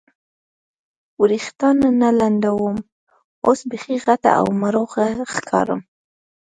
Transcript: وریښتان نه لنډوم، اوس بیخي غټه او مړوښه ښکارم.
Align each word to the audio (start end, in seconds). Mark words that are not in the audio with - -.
وریښتان 1.19 1.75
نه 2.01 2.09
لنډوم، 2.19 2.75
اوس 3.45 3.59
بیخي 3.69 3.95
غټه 4.05 4.31
او 4.39 4.45
مړوښه 4.61 5.05
ښکارم. 5.33 5.81